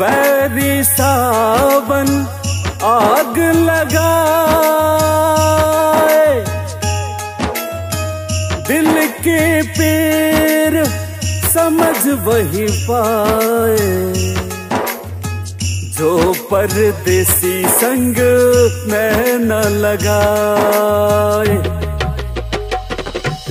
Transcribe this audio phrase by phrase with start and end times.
[0.00, 2.10] बैरी सावन
[2.84, 4.44] आग लगाए।
[8.68, 10.84] दिल के पीर
[11.54, 14.07] समझ वही पाए।
[15.98, 18.16] जो परदेसी संग
[18.92, 21.56] में न लगाए।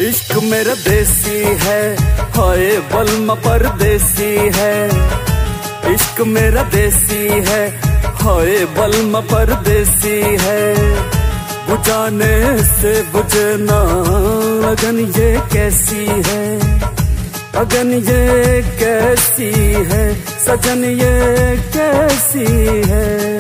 [0.10, 1.96] इश्क मेरा देसी है,
[2.38, 4.88] हाय बलम परदेसी है।
[5.94, 7.82] इश्क मेरा देसी है,
[8.16, 10.76] हाय बलम परदेसी है।
[11.70, 13.84] बुझाने से बुझना
[14.64, 16.97] लगन ये कैसी है?
[17.58, 19.52] अगन ये कैसी
[19.90, 20.16] है?
[20.16, 22.46] सजन ये कैसी
[22.92, 23.38] है?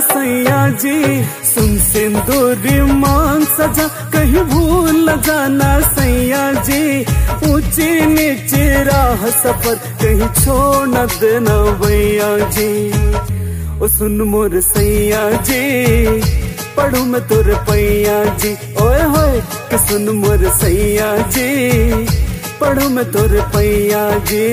[0.00, 7.00] सैया जी, सुन सिंदूरी मांग सजा, कहीं भूल जाना सैया जी।
[7.52, 12.70] ऊँची नीची राह सफ़र, कहीं छोड़ न देना भैया जी।
[13.82, 16.20] ओ सुन मोर सैया जी,
[16.76, 22.06] पढ़ू मैं तुर पैया जी। ओए होए, कि सुन मोर सैया जी,
[22.60, 24.46] पढ़ू मैं तुर पैया जी।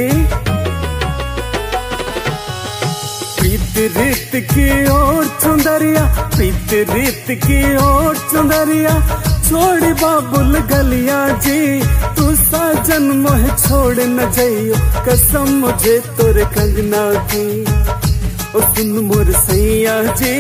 [3.73, 6.03] प्रीत रीत की ओर चुंदरिया,
[6.35, 8.91] प्रीत रीत की ओर चुंदरिया।
[9.47, 11.81] छोड़ी बाबुल गलिया जी,
[12.16, 14.75] तू साजन मोह छोड़ न जाइयो
[15.07, 17.03] कसम मुझे तोरे कंगना
[17.34, 17.45] की।
[18.53, 20.35] ओ सुन मोर सैया जी,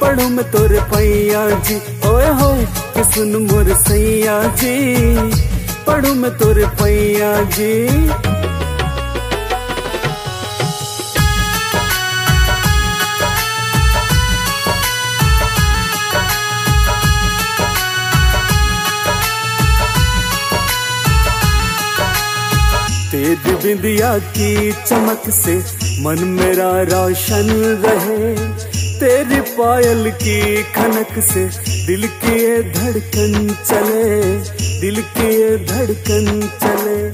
[0.00, 1.76] पढ़ो मैं तोरे पैया जी।
[2.08, 2.52] ओए हो
[2.94, 4.76] कि सुन मोर सैया जी,
[5.86, 7.72] पढ़ो मैं तोरे पैया जी।
[23.34, 25.54] तेरी बिंदिया की चमक से
[26.02, 27.48] मन मेरा रोशन
[27.84, 28.34] रहे।
[29.00, 31.44] तेरी पायल की खनक से
[31.86, 33.34] दिल की ये धड़कन
[33.64, 34.04] चले,
[34.80, 37.10] दिल की ये धड़कन चले।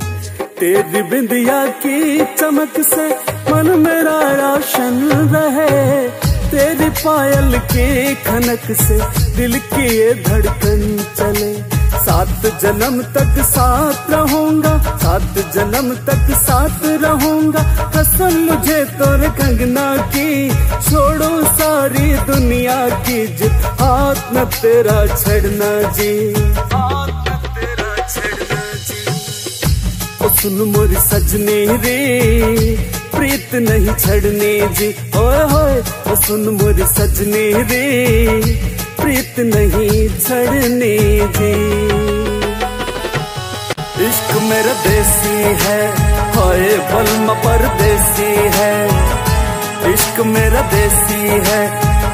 [0.60, 3.08] तेरी बिंदिया की चमक से
[3.52, 5.02] मन मेरा रोशन
[5.34, 6.08] रहे।
[6.50, 9.00] तेरी पायल की खनक से
[9.36, 17.62] दिल की ये धड़कन चले। सात जन्म तक साथ रहूँगा, सात जन्म तक साथ रहूँगा।
[17.96, 26.14] कसम मुझे तोर कंगना की, छोड़ो सारी दुनिया की जित हाथ न तेरा छड़ना जी।
[30.40, 31.96] सुन मोरी सजने रे,
[33.14, 38.79] प्रीत नहीं छड़नी जी। ओ सुन मोरी सजनी रे।
[39.10, 40.96] प्रीत नहीं छड़नी
[41.36, 41.54] जी
[44.08, 45.78] इश्क मेरा देसी है
[46.36, 48.70] होए बलम पर देसी है।
[49.94, 51.60] इश्क मेरा देसी है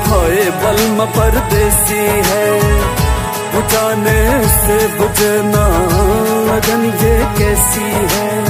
[0.09, 2.48] होए बलम पर देसी है।
[3.53, 4.19] बुझाने
[4.57, 5.69] से बुझना
[6.48, 8.46] लगन ये कैसी है?